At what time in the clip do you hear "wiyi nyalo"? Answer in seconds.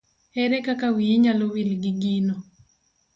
0.95-1.45